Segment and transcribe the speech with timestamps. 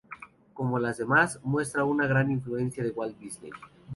[0.55, 3.51] Como las demás, muestra una gran influencia de Walt Disney.